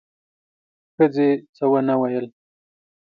ښځې 0.95 1.29
څه 1.55 1.63
ونه 1.71 1.95
ویل: 2.01 2.25